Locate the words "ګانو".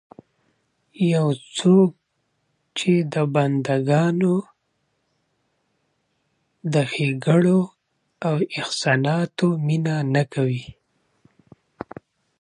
3.89-4.35